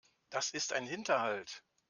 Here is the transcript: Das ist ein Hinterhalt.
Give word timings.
Das 0.31 0.49
ist 0.49 0.73
ein 0.73 0.87
Hinterhalt. 0.87 1.63